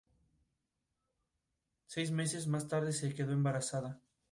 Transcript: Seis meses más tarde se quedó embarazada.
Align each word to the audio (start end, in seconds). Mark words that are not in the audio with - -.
Seis 1.85 2.09
meses 2.09 2.47
más 2.47 2.67
tarde 2.67 2.91
se 2.91 3.13
quedó 3.13 3.33
embarazada. 3.33 3.99